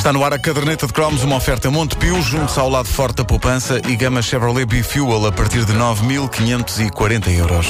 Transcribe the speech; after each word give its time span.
Está 0.00 0.14
no 0.14 0.24
ar 0.24 0.32
a 0.32 0.38
caderneta 0.38 0.86
de 0.86 0.94
cromos, 0.94 1.22
uma 1.24 1.36
oferta 1.36 1.70
Montepio, 1.70 2.22
junto 2.22 2.58
ao 2.58 2.70
lado 2.70 2.88
forte 2.88 3.16
da 3.16 3.24
poupança 3.26 3.82
e 3.86 3.94
gama 3.94 4.22
Chevrolet 4.22 4.64
B-Fuel 4.64 5.26
a 5.26 5.30
partir 5.30 5.62
de 5.66 5.74
9.540 5.74 7.28
euros. 7.36 7.66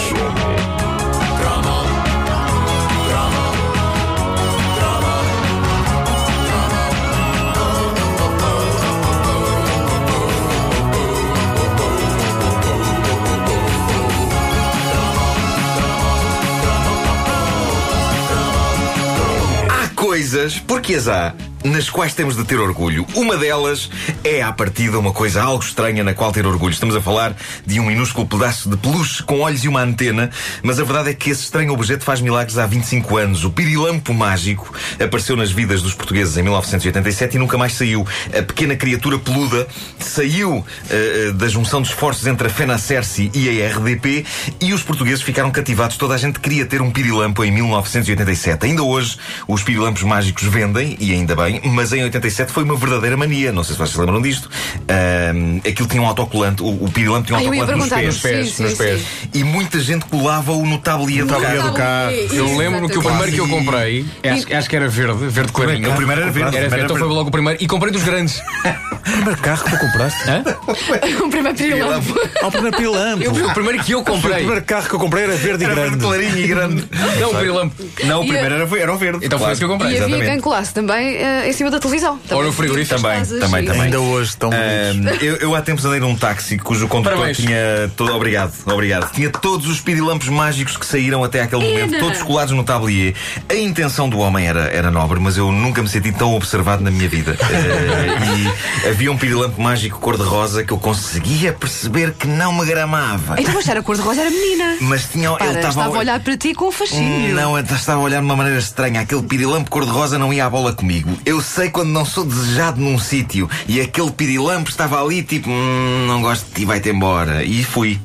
Coisas, 19.97 20.61
porque 20.61 20.95
as 20.95 21.09
há, 21.09 21.35
nas 21.65 21.91
quais 21.91 22.15
temos 22.15 22.37
de 22.37 22.45
ter 22.45 22.59
orgulho. 22.59 23.07
Uma 23.15 23.37
delas 23.37 23.91
é, 24.25 24.43
à 24.43 24.53
partida, 24.53 24.99
uma 24.99 25.13
coisa 25.13 25.43
algo 25.43 25.63
estranha 25.63 26.03
na 26.03 26.15
qual 26.15 26.33
ter 26.33 26.47
orgulho. 26.47 26.73
Estamos 26.73 26.97
a 26.97 27.01
falar 27.01 27.37
de 27.67 27.79
um 27.79 27.87
minúsculo 27.87 28.27
pedaço 28.27 28.69
de 28.69 28.77
peluche 28.77 29.23
com 29.23 29.41
olhos 29.41 29.65
e 29.65 29.69
uma 29.69 29.83
antena, 29.83 30.31
mas 30.63 30.79
a 30.79 30.85
verdade 30.85 31.11
é 31.11 31.15
que 31.15 31.31
esse 31.31 31.43
estranho 31.43 31.73
objeto 31.73 32.05
faz 32.05 32.21
milagres 32.21 32.59
há 32.59 32.67
25 32.67 33.17
anos. 33.17 33.45
O 33.45 33.51
pirilampo 33.51 34.15
mágico 34.15 34.73
apareceu 35.03 35.37
nas 35.37 35.51
vidas 35.51 35.83
dos 35.83 35.95
portugueses 35.95 36.37
em 36.37 36.43
1987 36.43 37.37
e 37.37 37.39
nunca 37.39 37.59
mais 37.59 37.75
saiu. 37.75 38.07
A 38.29 38.43
pequena 38.43 38.77
criatura 38.77 39.19
peluda 39.19 39.67
saiu 39.99 40.65
eh, 40.89 41.33
da 41.35 41.49
junção 41.49 41.83
de 41.83 41.89
esforços 41.89 42.27
entre 42.27 42.47
a 42.47 42.51
FENACERCI 42.51 43.31
e 43.35 43.63
a 43.63 43.69
RDP 43.69 44.25
e 44.61 44.73
os 44.73 44.83
portugueses 44.83 45.23
ficaram 45.23 45.51
cativados. 45.51 45.97
Toda 45.97 46.15
a 46.15 46.19
gente 46.19 46.41
queria 46.41 46.65
ter 46.65 46.81
um 46.81 46.91
pirilampo 46.91 47.45
em 47.45 47.51
1987. 47.51 48.67
Ainda 48.67 48.83
hoje, 48.83 49.17
os 49.47 49.63
pirilampos 49.63 50.03
mágicos 50.03 50.45
vendem, 50.45 50.97
e 51.01 51.13
ainda 51.13 51.35
bem, 51.35 51.50
mas 51.65 51.93
em 51.93 52.03
87 52.05 52.53
foi 52.53 52.65
uma 52.65 52.77
verdadeira 52.77 53.17
mania. 53.17 53.53
Não 53.53 53.65
sei 53.65 53.73
se 53.75 53.79
vocês 53.79 53.91
se 53.95 53.99
lembram 54.01 54.21
disto. 54.21 54.49
Ahm, 54.89 55.59
aquilo 55.59 55.89
tinha 55.89 56.03
um 56.03 56.07
autocolante, 56.07 56.63
o, 56.63 56.69
o 56.85 56.91
pirilampo 56.91 57.27
tinha 57.27 57.39
um 57.39 57.43
Ah, 57.43 57.45
autocolante 57.45 57.79
nos 57.79 57.89
perguntar. 57.89 58.21
pés. 58.21 58.51
Sim, 58.53 58.63
nos 58.63 58.73
sim, 58.73 58.77
pés. 58.79 59.01
sim. 59.01 59.29
E 59.35 59.45
muita 59.45 59.81
gente 59.81 60.05
colava-o 60.07 60.65
no 60.67 60.79
tablier 60.79 61.25
do 61.25 61.35
carro. 61.35 61.63
do 61.71 61.73
carro. 61.75 62.11
Eu 62.33 62.57
lembro 62.57 62.89
que 62.89 62.99
o 62.99 63.03
primeiro 63.03 63.33
que 63.33 63.39
eu 63.39 63.49
comprei, 63.49 64.05
acho, 64.25 64.55
acho 64.57 64.69
que 64.71 64.77
era 64.77 64.89
verde, 64.89 65.27
verde 65.29 65.53
clarinho. 65.53 65.91
O 65.93 65.97
primeiro 65.97 66.23
era 66.23 66.31
verde. 66.31 66.57
Era 66.57 66.69
verde, 66.69 66.85
então 66.85 66.97
foi 66.97 67.09
logo 67.09 67.29
o 67.29 67.33
primeiro. 67.33 67.63
E 67.63 67.67
comprei 67.67 67.93
dos 67.93 68.03
grandes. 68.03 68.41
Primeiro 69.01 69.41
carro 69.41 69.65
que 69.65 69.71
tu 69.71 69.79
compraste? 69.79 70.29
Hã? 70.31 70.45
o 71.25 71.31
primeiro 71.31 71.57
pirilampo. 71.57 72.15
Ah, 72.43 72.47
o 72.47 72.51
primeiro 72.53 72.77
pirilampo. 72.77 73.31
O 73.31 73.55
primeiro 73.55 73.83
que 73.83 73.93
eu 73.93 74.01
O 74.01 74.05
comprei. 74.05 74.35
primeiro 74.35 74.63
carro 74.65 74.89
que 74.89 74.95
eu 74.95 74.99
comprei 74.99 75.25
era 75.25 75.37
verde 75.37 75.65
e 75.65 75.67
Era 75.67 75.75
verde 75.75 75.91
grande. 75.97 76.05
clarinho 76.05 76.39
e 76.39 76.47
grande. 76.47 76.85
Não, 77.21 77.31
o 77.31 77.35
pirilampo. 77.35 77.75
Não, 78.05 78.21
o 78.21 78.25
E 78.25 78.29
primeiro 78.29 78.55
a- 78.55 78.59
era, 78.59 78.79
era 78.79 78.93
o 78.95 78.99
verde. 78.99 79.25
Então 79.27 79.39
foi 79.39 79.53
esse 79.53 79.59
que 79.59 79.65
eu 79.65 79.69
comprei. 79.69 79.97
E 79.97 79.99
havia 80.03 80.25
quem 80.25 80.41
colasse 80.41 80.75
também 80.75 81.17
eh, 81.41 81.49
em 81.49 81.53
cima 81.53 81.71
da 81.71 81.79
televisão. 81.79 82.19
Ou 82.31 82.45
no 82.45 82.53
frigorífico. 82.53 83.01
Também, 83.01 83.25
também, 83.25 83.65
também. 83.65 83.83
Ainda 83.83 84.01
hoje 84.01 84.31
estão 84.31 84.51
bonitos. 84.51 85.21
Eu, 85.31 85.37
eu 85.37 85.55
há 85.55 85.61
tempos 85.61 85.85
andei 85.85 86.01
num 86.01 86.17
táxi 86.17 86.57
cujo 86.59 86.89
condutor 86.89 87.15
Parabéns. 87.15 87.37
tinha. 87.37 87.91
Todo, 87.97 88.15
obrigado, 88.15 88.53
obrigado. 88.67 89.13
Tinha 89.13 89.31
todos 89.31 89.69
os 89.69 89.81
pirilampos 89.81 90.29
mágicos 90.29 90.77
que 90.77 90.87
saíram 90.87 91.23
até 91.23 91.43
aquele 91.43 91.63
momento, 91.63 91.99
todos 91.99 92.23
colados 92.23 92.55
no 92.55 92.65
tablier. 92.65 93.15
A 93.49 93.55
intenção 93.55 94.09
do 94.09 94.19
homem 94.19 94.47
era, 94.47 94.63
era 94.69 94.91
nobre, 94.91 95.21
mas 95.21 95.37
eu 95.37 95.53
nunca 95.53 95.83
me 95.83 95.89
senti 95.89 96.11
tão 96.13 96.35
observado 96.35 96.83
na 96.83 96.91
minha 96.91 97.09
vida. 97.09 97.37
Eh, 97.61 98.85
e 98.85 98.89
havia 98.89 99.11
um 99.13 99.19
pirilampo 99.19 99.61
mágico 99.61 99.99
cor-de-rosa 99.99 100.65
que 100.65 100.73
eu 100.73 100.79
conseguia 100.79 101.53
perceber 101.53 102.13
que 102.15 102.27
não 102.27 102.53
me 102.53 102.65
gramava. 102.65 103.37
Então, 103.39 103.53
mas 103.55 103.69
era 103.69 103.83
cor-de-rosa, 103.83 104.21
era 104.21 104.31
menina. 104.31 104.77
Mas 104.81 105.05
tinha. 105.05 105.31
Para, 105.33 105.47
ele 105.47 105.59
estava 105.59 105.85
a 105.85 105.99
olhar 105.99 106.21
para 106.21 106.37
ti 106.37 106.55
com 106.55 106.71
fascínio. 106.71 107.35
Não, 107.35 107.57
eu 107.57 107.65
estava 107.65 108.01
a 108.01 108.03
olhar 108.03 108.21
de 108.21 108.25
uma 108.25 108.37
maneira 108.37 108.59
estranha. 108.59 109.01
Aquele 109.01 109.23
pirilampo 109.23 109.71
cor-de-rosa 109.71 110.19
não 110.19 110.33
ia 110.33 110.47
à 110.47 110.51
bola 110.51 110.73
comigo. 110.73 111.19
Eu 111.31 111.41
sei 111.41 111.71
quando 111.71 111.91
não 111.91 112.05
sou 112.05 112.25
desejado 112.25 112.81
num 112.81 112.99
sítio 112.99 113.49
e 113.69 113.81
aquele 113.81 114.11
pirilampo 114.11 114.69
estava 114.69 115.01
ali 115.01 115.23
tipo, 115.23 115.49
"Hum, 115.49 116.05
não 116.09 116.21
gosto 116.21 116.45
de 116.47 116.55
ti, 116.55 116.65
vai-te 116.65 116.89
embora. 116.89 117.45
E 117.45 117.63
fui. 117.63 118.01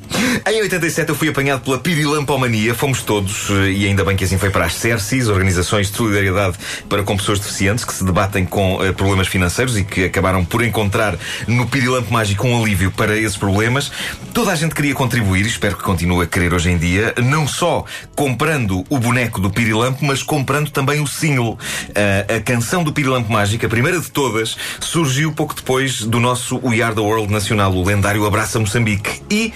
Em 0.48 0.62
87 0.62 1.10
eu 1.10 1.16
fui 1.16 1.30
apanhado 1.30 1.61
pela 1.61 1.80
pirilampomania, 1.80 2.76
fomos 2.76 3.02
todos, 3.02 3.49
eh, 3.49 3.72
e 3.72 3.88
ainda 3.88 4.05
bem 4.05 4.16
que 4.16 4.23
assim 4.23 4.38
foi 4.38 4.52
para 4.52 4.66
as 4.66 4.76
CERCIS, 4.76 5.27
organizações 5.27 5.89
de 5.89 5.98
solidariedade 5.98 6.55
para 6.88 7.02
com 7.02 7.17
pessoas 7.17 7.39
deficientes 7.39 7.83
que 7.83 7.92
se 7.92 8.04
debatem 8.04 8.45
com 8.45 8.83
eh, 8.83 8.92
problemas 8.92 9.28
financeiros 9.28 9.76
e 9.76 9.83
que 9.83 10.04
acabaram 10.04 10.45
por 10.45 10.64
encontrar 10.64 11.17
no 11.48 11.66
pirilampo 11.66 12.14
mágico 12.14 12.48
um 12.48 12.61
alívio 12.61 12.92
para 12.92 13.17
esses 13.17 13.38
problemas. 13.38 13.92
Toda 14.36 14.52
a 14.52 14.55
gente 14.55 14.76
queria 14.76 14.94
contribuir, 14.94 15.48
espero 15.48 15.76
que 15.76 15.83
continue 15.83 16.23
a 16.23 16.28
querer 16.28 16.54
hoje 16.54 16.70
em 16.70 16.78
dia, 16.78 17.16
não 17.23 17.48
só 17.48 17.86
comprando 18.16 18.86
o 18.88 18.99
boneco 18.99 19.42
do 19.42 19.49
pirilampo, 19.49 20.05
mas 20.05 20.22
comprando 20.22 20.70
também 20.70 21.02
o 21.02 21.08
single. 21.08 21.58
Ah, 21.95 22.36
a 22.36 22.39
canção 22.39 22.83
do 22.83 22.94
pirilampo 22.94 23.14
mágico, 23.20 23.65
a 23.65 23.70
primeira 23.70 23.99
de 23.99 24.09
todas, 24.09 24.58
surgiu 24.80 25.31
pouco 25.31 25.53
depois 25.53 26.03
do 26.03 26.20
nosso 26.20 26.59
We 26.64 26.81
Are 26.81 26.93
the 26.93 27.02
World 27.02 27.31
Nacional, 27.31 27.73
o 27.73 27.83
lendário 27.83 28.26
Abraça 28.26 28.59
Moçambique. 28.59 29.21
E 29.30 29.53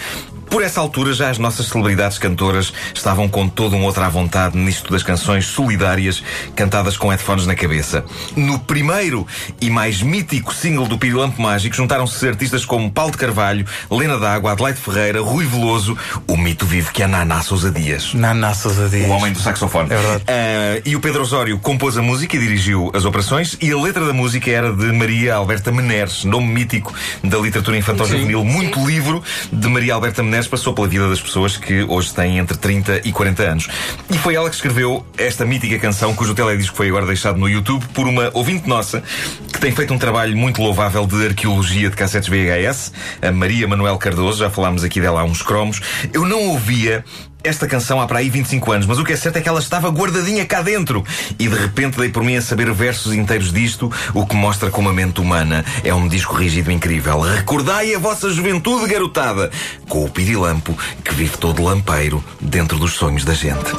por 0.50 0.64
essa 0.64 0.80
altura, 0.82 1.14
já 1.14 1.30
as 1.30 1.38
nossas 1.38 1.68
celebridades 1.68 2.18
cantoras 2.18 2.74
estavam 2.94 3.30
com 3.30 3.48
toda 3.48 3.76
uma 3.76 3.86
outra 3.86 4.08
à 4.08 4.10
vontade 4.10 4.58
nisto 4.58 4.92
das 4.92 5.04
canções 5.04 5.46
solidárias 5.46 6.24
cantadas 6.56 6.98
com 6.98 7.10
headphones 7.10 7.46
na 7.46 7.56
cabeça. 7.56 8.04
No 8.36 8.58
primeiro 8.60 9.28
e 9.62 9.70
mais 9.70 10.02
mítico 10.02 10.54
single 10.54 10.88
do 10.88 10.98
Pirilampo 10.98 11.42
Mágico, 11.42 11.76
juntaram-se 11.76 12.28
artistas 12.28 12.66
como 12.66 12.92
Paulo 12.92 13.12
de 13.12 13.18
Carvalho, 13.18 13.66
Lena 13.92 14.18
D'Água, 14.18 14.54
Adelaide 14.54 14.80
Ferreira, 14.80 15.22
Rui 15.22 15.46
Veloso, 15.46 15.98
o 16.28 16.36
mito 16.36 16.66
vivo 16.66 16.92
que 16.92 17.04
é 17.04 17.08
Naná 17.08 17.42
Sousa 17.42 17.72
Dias. 17.72 18.14
Naná 18.14 18.54
Sousa 18.54 18.90
Dias. 18.90 19.08
O 19.08 19.12
homem 19.12 19.32
do 19.32 19.40
saxofone. 19.40 19.92
É 19.92 19.98
verdade. 19.98 20.24
Ah, 20.28 20.82
e 20.84 20.96
o 20.96 21.00
Pedro 21.00 21.22
Osório 21.22 21.60
compôs 21.60 21.98
a 21.98 22.02
música 22.02 22.36
e 22.36 22.40
dirigiu 22.40 22.92
as 22.94 23.06
operações. 23.06 23.56
E 23.62 23.72
a 23.72 23.78
letra 23.78 24.06
da 24.06 24.14
música 24.14 24.50
era 24.50 24.74
de 24.74 24.92
Maria 24.92 25.36
Alberta 25.36 25.72
Meneres, 25.72 26.24
nome 26.24 26.48
mítico 26.48 26.94
da 27.24 27.38
literatura 27.38 27.78
infantil-juvenil. 27.78 28.44
Muito 28.44 28.84
livro 28.86 29.24
de 29.52 29.68
Maria 29.68 29.94
Alberta 29.94 30.24
Meneres 30.24 30.39
passou 30.48 30.74
pela 30.74 30.88
vida 30.88 31.10
das 31.10 31.22
pessoas 31.22 31.58
que 31.58 31.84
hoje 31.84 32.14
têm 32.14 32.38
entre 32.38 32.58
30 32.58 33.02
e 33.08 33.12
40 33.12 33.44
anos. 33.44 33.68
E 34.10 34.18
foi 34.18 34.36
ela 34.36 34.50
que 34.50 34.56
escreveu 34.56 35.06
esta 35.18 35.46
mítica 35.46 35.78
canção, 35.80 36.14
cujo 36.14 36.34
teledisco 36.34 36.76
foi 36.76 36.88
agora 36.90 37.06
deixado 37.06 37.38
no 37.38 37.48
YouTube 37.48 37.86
por 37.94 38.08
uma 38.08 38.32
ouvinte 38.34 38.68
nossa 38.68 39.04
que 39.52 39.60
tem 39.60 39.72
feito 39.72 39.94
um 39.94 39.98
trabalho 39.98 40.36
muito 40.38 40.62
louvável 40.62 41.06
de 41.06 41.28
arqueologia 41.28 41.90
de 41.90 41.96
cassetes 41.96 42.30
VHS, 42.30 42.94
a 43.22 43.32
Maria 43.32 43.68
Manuel 43.68 43.98
Cardoso. 43.98 44.40
Já 44.40 44.50
falámos 44.50 44.84
aqui 44.84 45.02
dela 45.02 45.22
há 45.22 45.24
uns 45.24 45.42
cromos. 45.42 45.82
Eu 46.14 46.26
não 46.26 46.50
ouvia 46.50 47.04
esta 47.44 47.68
canção 47.68 48.02
há 48.02 48.08
para 48.08 48.20
aí 48.20 48.30
25 48.30 48.72
anos, 48.72 48.86
mas 48.86 49.00
o 49.00 49.04
que 49.04 49.14
é 49.14 49.16
certo 49.16 49.38
é 49.38 49.42
que 49.42 49.50
ela 49.50 49.60
estava 49.60 49.90
guardadinha 49.90 50.46
cá 50.46 50.62
dentro. 50.62 51.04
E 51.38 51.48
de 51.48 51.56
repente 51.56 51.98
dei 51.98 52.10
por 52.10 52.24
mim 52.24 52.36
a 52.36 52.42
saber 52.42 52.72
versos 52.72 53.14
inteiros 53.14 53.52
disto, 53.52 53.92
o 54.14 54.26
que 54.26 54.36
mostra 54.36 54.70
como 54.70 54.90
a 54.90 54.94
mente 54.94 55.22
humana 55.22 55.64
é 55.84 55.94
um 55.94 56.08
disco 56.08 56.36
rígido 56.36 56.72
incrível. 56.72 57.22
Recordai 57.22 57.94
a 57.94 58.00
vossa 58.00 58.30
juventude, 58.30 58.92
garotada, 58.92 59.50
com 59.88 60.04
o 60.04 60.10
pirilampo 60.10 60.78
que 61.04 61.14
vive 61.14 61.38
todo 61.38 61.64
lampeiro 61.64 62.24
dentro 62.40 62.78
dos 62.78 62.94
sonhos 62.94 63.24
da 63.24 63.34
gente. 63.34 63.72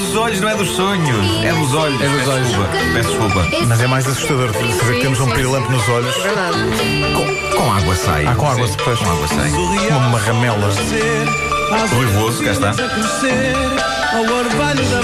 Dos 0.00 0.16
olhos, 0.16 0.40
não 0.40 0.48
é 0.48 0.56
dos 0.56 0.70
sonhos. 0.70 1.44
É 1.44 1.52
dos 1.52 1.74
olhos. 1.74 2.00
É 2.00 2.08
dos 2.08 2.16
Peço 2.18 2.30
olhos. 2.30 2.48
Desculpa. 2.48 2.70
Peço 2.94 3.08
desculpa. 3.08 3.46
Mas 3.68 3.80
é 3.80 3.86
mais 3.86 4.06
assustador 4.06 4.52
saber 4.52 4.94
que 4.94 5.00
temos 5.02 5.20
um 5.20 5.30
pirilampo 5.30 5.70
nos 5.70 5.88
olhos. 5.88 6.16
Verdade. 6.16 6.56
Com, 7.14 7.56
com 7.56 7.72
água 7.72 7.94
sai. 7.96 8.26
Ah, 8.26 8.34
com 8.34 8.48
água 8.48 8.66
depois. 8.66 8.98
Com 8.98 9.10
água 9.10 9.28
sai. 9.28 9.50
Uma 9.50 10.00
marramelas. 10.10 10.76
Rui 11.92 12.06
Veloso, 12.06 12.42
cá 12.42 12.52
está. 12.52 12.72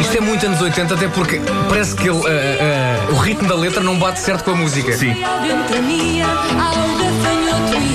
Isto 0.01 0.17
é 0.17 0.21
muito 0.21 0.45
anos 0.47 0.61
80, 0.61 0.95
até 0.95 1.09
porque 1.09 1.41
parece 1.69 1.95
que 1.95 2.09
ele, 2.09 2.21
ah, 2.27 3.07
ah, 3.09 3.13
o 3.13 3.17
ritmo 3.17 3.49
da 3.49 3.55
letra 3.55 3.83
não 3.83 3.99
bate 3.99 4.19
certo 4.21 4.45
com 4.45 4.53
a 4.53 4.57
música. 4.57 4.93
Sim. 4.97 5.15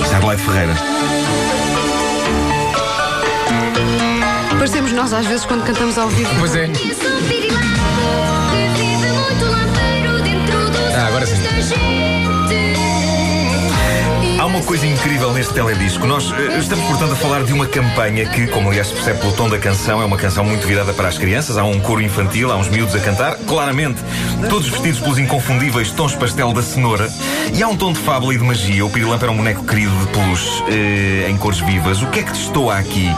E 0.03 0.15
Adelaide 0.15 0.43
Ferreira. 0.43 0.73
Nós 5.01 5.13
às 5.13 5.25
vezes 5.25 5.45
quando 5.47 5.63
cantamos 5.63 5.97
ao 5.97 6.07
vivo. 6.09 6.29
Pois 6.37 6.55
é. 6.55 6.69
Ah, 10.95 11.07
agora 11.07 11.25
sim. 11.25 11.41
Uma 14.51 14.61
coisa 14.63 14.85
incrível 14.85 15.31
neste 15.31 15.53
teledisco. 15.53 16.05
Nós 16.05 16.29
eh, 16.33 16.59
estamos, 16.59 16.83
portanto, 16.85 17.13
a 17.13 17.15
falar 17.15 17.43
de 17.43 17.53
uma 17.53 17.65
campanha 17.65 18.25
que, 18.25 18.47
como 18.47 18.67
aliás 18.67 18.87
se 18.87 18.93
percebe 18.93 19.19
pelo 19.19 19.31
tom 19.31 19.47
da 19.47 19.57
canção, 19.57 20.01
é 20.01 20.05
uma 20.05 20.17
canção 20.17 20.43
muito 20.43 20.67
virada 20.67 20.93
para 20.93 21.07
as 21.07 21.17
crianças. 21.17 21.57
Há 21.57 21.63
um 21.63 21.79
coro 21.79 22.01
infantil, 22.01 22.51
há 22.51 22.57
uns 22.57 22.67
miúdos 22.67 22.93
a 22.93 22.99
cantar, 22.99 23.37
claramente, 23.47 24.01
todos 24.49 24.67
vestidos 24.67 24.99
pelos 24.99 25.17
inconfundíveis 25.17 25.91
tons 25.91 26.15
pastel 26.15 26.51
da 26.51 26.61
cenoura. 26.61 27.09
E 27.53 27.63
há 27.63 27.67
um 27.69 27.77
tom 27.77 27.93
de 27.93 27.99
fábula 27.99 28.33
e 28.33 28.37
de 28.37 28.43
magia. 28.43 28.85
O 28.85 28.89
Pirilampo 28.89 29.23
era 29.23 29.31
um 29.31 29.37
boneco 29.37 29.63
querido 29.65 29.95
de 29.95 30.07
peluche, 30.07 30.63
eh, 30.67 31.29
em 31.29 31.37
cores 31.37 31.59
vivas. 31.59 32.01
O 32.01 32.07
que 32.07 32.19
é 32.19 32.23
que 32.23 32.31
destoa 32.33 32.77
aqui? 32.77 33.09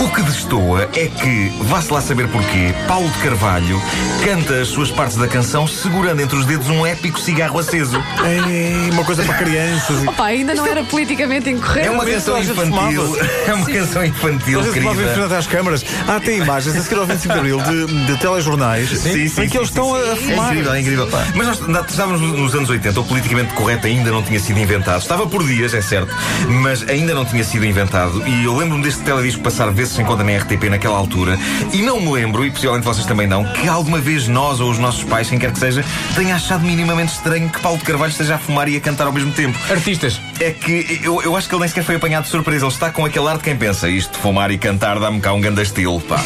O 0.00 0.08
que 0.08 0.22
destoa 0.22 0.88
é 0.94 1.06
que, 1.06 1.52
vá-se 1.62 1.92
lá 1.92 2.00
saber 2.00 2.28
porquê, 2.28 2.74
Paulo 2.88 3.08
de 3.08 3.18
Carvalho 3.18 3.80
canta 4.24 4.60
as 4.60 4.68
suas 4.68 4.90
partes 4.90 5.16
da 5.16 5.28
canção 5.28 5.66
segurando 5.66 6.20
entre 6.20 6.36
os 6.36 6.44
dedos 6.44 6.68
um 6.68 6.84
épico 6.84 7.18
cigarro 7.18 7.58
aceso. 7.58 8.02
É 8.24 8.92
uma 8.92 9.04
coisa 9.04 9.22
para 9.22 9.34
crianças. 9.34 10.06
Opa, 10.06 10.24
ainda 10.24 10.54
não 10.54 10.63
era 10.68 10.84
politicamente 10.84 11.50
incorreto. 11.50 11.86
É 11.86 11.90
uma 11.90 12.04
Mas 12.04 12.14
canção 12.14 12.38
infantil. 12.38 13.16
É 13.46 13.52
uma 13.54 13.66
canção 13.66 14.04
infantil, 14.04 14.62
Vocês 14.62 14.74
querida. 14.74 15.14
frente 15.14 15.34
às 15.34 15.46
câmaras. 15.46 15.84
Ah, 16.08 16.18
tem 16.18 16.38
imagens 16.38 16.74
a 16.76 16.80
seguir 16.82 16.98
ao 16.98 17.06
25 17.06 17.32
de 17.34 17.38
Abril 17.40 17.60
de, 17.60 18.06
de 18.06 18.16
telejornais 18.18 18.88
Sim, 18.88 19.28
sim, 19.28 19.42
em 19.42 19.48
que 19.48 19.56
eles 19.58 19.68
sim, 19.68 19.80
estão 19.80 19.86
sim, 19.94 19.96
a 19.96 20.12
É 20.12 20.16
fumar. 20.16 20.50
incrível, 20.52 20.72
é 20.74 20.80
incrível. 20.80 21.08
Mas 21.34 21.46
nós 21.46 21.60
na- 21.68 21.80
estávamos 21.80 22.20
nos 22.20 22.54
anos 22.54 22.70
80, 22.70 23.00
o 23.00 23.04
politicamente 23.04 23.52
correto 23.54 23.86
ainda 23.86 24.10
não 24.10 24.22
tinha 24.22 24.40
sido 24.40 24.58
inventado. 24.58 25.00
Estava 25.00 25.26
por 25.26 25.44
dias, 25.46 25.74
é 25.74 25.82
certo, 25.82 26.14
mas 26.48 26.88
ainda 26.88 27.14
não 27.14 27.24
tinha 27.24 27.44
sido 27.44 27.64
inventado. 27.66 28.26
E 28.26 28.44
eu 28.44 28.56
lembro-me 28.56 28.82
deste 28.82 29.02
teledisco 29.02 29.42
passar 29.42 29.70
vezes 29.70 29.94
sem 29.94 30.04
conta 30.04 30.24
na 30.24 30.36
RTP 30.38 30.64
naquela 30.70 30.96
altura. 30.96 31.38
E 31.72 31.82
não 31.82 32.00
me 32.00 32.10
lembro, 32.12 32.44
e 32.46 32.50
possivelmente 32.50 32.86
vocês 32.86 33.06
também 33.06 33.26
não, 33.26 33.44
que 33.44 33.68
alguma 33.68 33.98
vez 34.00 34.26
nós 34.28 34.60
ou 34.60 34.70
os 34.70 34.78
nossos 34.78 35.04
pais, 35.04 35.28
quem 35.28 35.38
quer 35.38 35.52
que 35.52 35.58
seja, 35.58 35.84
tenha 36.14 36.34
achado 36.34 36.64
minimamente 36.64 37.12
estranho 37.12 37.48
que 37.50 37.60
Paulo 37.60 37.78
de 37.78 37.84
Carvalho 37.84 38.10
esteja 38.10 38.36
a 38.36 38.38
fumar 38.38 38.68
e 38.68 38.76
a 38.76 38.80
cantar 38.80 39.06
ao 39.06 39.12
mesmo 39.12 39.32
tempo. 39.32 39.58
Artistas. 39.70 40.20
É 40.40 40.53
que 40.60 41.00
eu, 41.02 41.22
eu 41.22 41.36
acho 41.36 41.48
que 41.48 41.54
ele 41.54 41.60
nem 41.60 41.68
sequer 41.68 41.84
foi 41.84 41.96
apanhado 41.96 42.24
de 42.24 42.30
surpresa. 42.30 42.64
Ele 42.64 42.72
está 42.72 42.90
com 42.90 43.04
aquele 43.04 43.28
ar 43.28 43.36
de 43.36 43.42
quem 43.44 43.56
pensa 43.56 43.88
isto, 43.88 44.18
fumar 44.18 44.50
e 44.50 44.58
cantar, 44.58 44.98
dá-me 44.98 45.20
cá 45.20 45.32
um 45.32 45.40
grande 45.40 45.62
estilo, 45.62 46.00
pá. 46.00 46.22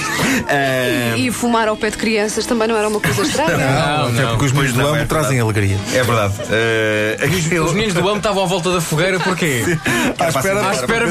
Ah, 0.48 1.16
E 1.16 1.30
fumar 1.30 1.68
ao 1.68 1.76
pé 1.76 1.90
de 1.90 1.96
crianças 1.96 2.46
também 2.46 2.68
não 2.68 2.76
era 2.76 2.88
uma 2.88 3.00
coisa 3.00 3.22
estranha. 3.22 3.58
Não, 3.98 4.08
Até 4.08 4.26
porque 4.30 4.44
os 4.46 4.52
meninos 4.52 4.72
do 4.74 4.82
não, 4.82 4.88
amo 4.88 4.96
é 4.96 5.04
trazem 5.04 5.40
alegria. 5.40 5.76
É 5.92 6.02
verdade. 6.02 6.34
Ah, 6.50 7.24
aquele- 7.24 7.58
Os 7.60 7.72
meninos 7.72 7.94
do 7.94 8.06
amo 8.08 8.18
estavam 8.18 8.42
à 8.42 8.46
volta 8.46 8.72
da 8.72 8.80
fogueira 8.80 9.18
porquê? 9.20 9.62
À 10.18 10.28
espera, 10.28 10.68
À 10.68 10.72
espera. 10.74 11.06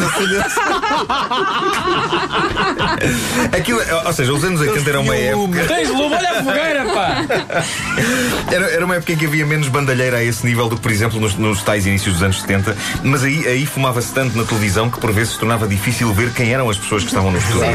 Aquilo, 3.57 3.79
ou 4.05 4.13
seja, 4.13 4.33
os 4.33 4.43
anos 4.43 4.61
80 4.61 4.89
era 4.89 4.99
uma 4.99 5.15
época. 5.15 5.65
Tens 5.65 5.89
lume, 5.89 6.15
olha 6.15 6.31
a 6.31 6.43
fogueira, 6.43 6.85
pá! 6.85 7.16
Era, 8.51 8.71
era 8.71 8.85
uma 8.85 8.95
época 8.95 9.11
em 9.11 9.17
que 9.17 9.25
havia 9.25 9.45
menos 9.45 9.67
bandalheira 9.67 10.17
a 10.17 10.23
esse 10.23 10.45
nível 10.45 10.69
do 10.69 10.77
que, 10.77 10.81
por 10.81 10.91
exemplo, 10.91 11.19
nos, 11.19 11.35
nos 11.35 11.61
tais 11.63 11.85
inícios 11.85 12.13
dos 12.13 12.23
anos 12.23 12.39
70. 12.41 12.75
Mas 13.03 13.23
aí, 13.23 13.45
aí 13.45 13.65
fumava-se 13.65 14.13
tanto 14.13 14.37
na 14.37 14.45
televisão 14.45 14.89
que 14.89 14.99
por 14.99 15.11
vezes 15.11 15.33
se 15.33 15.39
tornava 15.39 15.67
difícil 15.67 16.13
ver 16.13 16.31
quem 16.31 16.53
eram 16.53 16.69
as 16.69 16.77
pessoas 16.77 17.03
que 17.03 17.09
estavam 17.09 17.31
no 17.31 17.37
estúdio. 17.37 17.67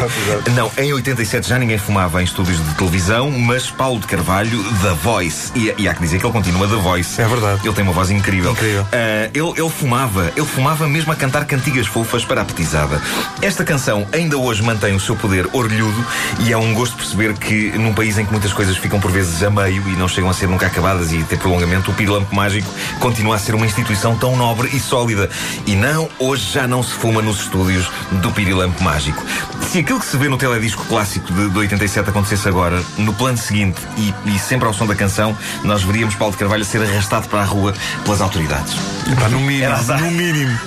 Não, 0.55 0.71
em 0.79 0.93
87 0.93 1.47
já 1.47 1.59
ninguém 1.59 1.77
fumava 1.77 2.23
em 2.23 2.25
estúdios 2.25 2.57
de 2.57 2.75
televisão, 2.75 3.31
mas 3.31 3.71
Paulo 3.71 4.01
de 4.01 4.07
Carvalho, 4.07 4.63
The 4.83 4.95
Voice. 5.03 5.53
E, 5.55 5.75
e 5.77 5.89
há 5.89 5.95
que 5.95 6.01
dizer 6.01 6.19
que 6.19 6.25
ele 6.25 6.33
continua 6.33 6.67
The 6.67 6.77
Voice. 6.77 7.21
É 7.21 7.29
verdade. 7.29 7.61
Ele 7.65 7.75
tem 7.75 7.85
uma 7.85 7.93
voz 7.93 8.11
incrível. 8.11 8.53
Incrível. 8.53 8.87
Ah, 8.93 9.31
ele, 9.35 9.51
ele 9.61 9.71
fumava, 9.71 10.33
ele 10.35 10.47
fumava 10.47 10.89
mesmo 10.89 11.13
a 11.13 11.17
cantar 11.17 11.45
cantigas 11.45 11.87
fofas 11.87 12.25
para 12.25 12.41
a 12.41 12.45
petizada. 12.45 13.01
Esta 13.43 13.65
canção 13.65 14.07
ainda 14.13 14.39
hoje 14.39 14.63
mantém 14.63 14.95
o 14.95 15.01
seu 15.01 15.17
poder 15.17 15.47
orgulhudo 15.53 16.05
e 16.41 16.53
é 16.53 16.57
um 16.57 16.73
gosto 16.73 16.97
perceber 16.97 17.35
que 17.35 17.71
num 17.73 17.93
país 17.93 18.19
em 18.19 18.25
que 18.25 18.33
muitas 18.33 18.53
coisas 18.53 18.77
ficam 18.77 18.99
por 19.01 19.11
vezes 19.11 19.42
a 19.43 19.51
meio 19.51 19.83
e 19.89 19.97
não 19.97 20.09
chegam 20.09 20.31
a 20.31 20.35
ser 20.35 20.49
nunca 20.49 20.67
acabadas 20.67 21.13
e 21.13 21.23
ter 21.25 21.39
prolongamento, 21.39 21.91
o 21.91 21.95
Pirilampo 21.95 22.35
Mágico 22.35 22.69
continua 23.01 23.37
a 23.37 23.39
ser 23.39 23.55
uma 23.55 23.67
instituição 23.67 24.17
tão 24.17 24.37
nobre 24.37 24.69
e 24.73 24.81
sólida. 24.81 25.29
E 25.67 25.75
não, 25.75 26.09
hoje 26.19 26.53
já 26.53 26.67
não 26.67 26.83
se 26.83 26.93
fuma 26.93 27.21
nos 27.23 27.41
estúdios 27.41 27.91
do 28.11 28.31
Pirilampo 28.33 28.83
Mágico. 28.83 29.23
Se 29.71 29.79
aquilo 29.79 30.01
que 30.01 30.07
se 30.07 30.17
vê 30.17 30.29
no 30.29 30.37
teledisco 30.37 30.85
clássico 30.87 31.33
de, 31.33 31.49
de 31.51 31.59
87 31.59 32.11
acontecesse 32.11 32.49
agora, 32.49 32.83
no 32.99 33.13
plano 33.15 33.39
seguinte 33.39 33.81
e, 33.97 34.15
e 34.27 34.39
sempre 34.39 34.67
ao 34.67 34.75
som 34.75 34.87
da 34.87 34.95
canção, 34.95 35.37
nós 35.65 35.83
veríamos 35.83 36.15
Paulo 36.15 36.33
de 36.33 36.39
Carvalho 36.39 36.65
ser 36.65 36.83
arrastado 36.83 37.29
para 37.29 37.41
a 37.41 37.45
rua 37.45 37.73
pelas 38.05 38.21
autoridades. 38.21 38.75
Epá, 39.11 39.29
no 39.29 39.41
mínimo, 39.41 39.73
no 40.01 40.11
mínimo, 40.11 40.61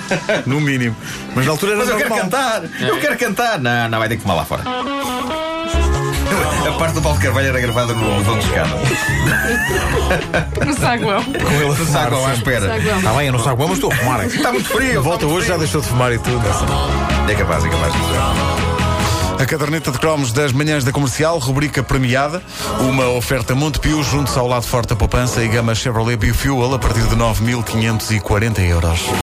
no 0.46 0.60
mínimo. 0.60 0.96
Mas 1.34 1.46
na 1.46 1.52
altura 1.52 1.72
era 1.72 1.80
Mas 1.80 1.88
eu 1.88 1.96
quero 1.96 2.10
normal. 2.10 2.30
cantar! 2.30 2.62
Eu 2.80 2.98
quero 3.00 3.18
cantar! 3.18 3.58
Não, 3.60 3.88
não, 3.88 3.98
vai 3.98 4.08
ter 4.08 4.16
que 4.16 4.22
fumar 4.22 4.36
lá 4.36 4.44
fora. 4.44 4.62
A 6.68 6.72
parte 6.78 6.94
do 6.94 7.02
Paulo 7.02 7.18
de 7.18 7.24
Carvalho 7.24 7.48
era 7.48 7.60
gravada 7.60 7.94
no 7.94 8.04
elevador 8.06 8.38
de 8.38 8.46
escada. 8.46 8.70
No 10.66 10.74
saguão. 10.74 11.22
Com 11.24 11.30
ele 11.54 11.64
a 11.64 11.68
No 11.68 11.74
fumar. 11.76 11.86
saco 12.10 12.26
à 12.26 12.34
espera. 12.34 12.66
Saguão. 12.68 12.98
Está 12.98 13.12
bem, 13.12 13.26
eu 13.28 13.32
não 13.32 13.38
saco, 13.42 13.62
mas 13.62 13.72
estou 13.72 13.92
a 13.92 13.96
fumar. 13.96 14.26
Está 14.26 14.52
muito 14.52 14.68
frio! 14.68 15.02
Volta 15.02 15.26
hoje 15.26 15.48
já 15.48 15.56
deixou 15.56 15.80
de 15.80 15.86
fumar 15.88 16.12
e 16.12 16.18
tudo. 16.18 16.42
É 17.28 17.34
capaz, 17.34 17.64
é 17.64 17.68
capaz. 17.68 17.92
A 19.40 19.44
caderneta 19.44 19.90
de 19.92 19.98
cromos 19.98 20.32
das 20.32 20.50
manhãs 20.52 20.82
da 20.82 20.90
comercial, 20.92 21.38
rubrica 21.38 21.82
premiada, 21.82 22.42
uma 22.80 23.08
oferta 23.10 23.54
Montepio, 23.54 24.02
junto 24.02 24.36
ao 24.38 24.48
lado 24.48 24.64
forte 24.66 24.88
da 24.88 24.96
poupança 24.96 25.42
e 25.44 25.48
gama 25.48 25.74
Chevrolet 25.74 26.16
Biofuel 26.16 26.74
a 26.74 26.78
partir 26.78 27.02
de 27.02 27.14
9.540 27.14 28.58
euros. 28.68 29.00